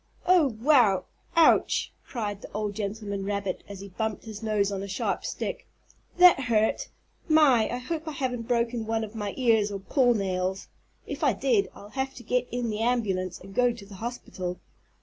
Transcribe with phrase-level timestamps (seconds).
[0.25, 1.05] "Oh, wow!
[1.35, 5.67] Ouch!" cried the old gentleman rabbit as he bumped his nose on a sharp stick.
[6.17, 6.87] "That hurt!
[7.29, 10.67] My, I hope I haven't broken one of my ears or paw nails.
[11.05, 14.59] If I did I'll have to get in the ambulance and go to the hospital."